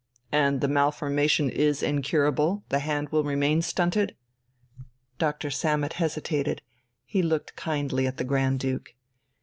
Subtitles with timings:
[0.31, 2.63] "And the malformation is incurable?
[2.69, 4.15] The hand will remain stunted?"
[5.19, 5.51] Dr.
[5.51, 6.63] Sammet hesitated;
[7.05, 8.95] he looked kindly at the Grand Duke.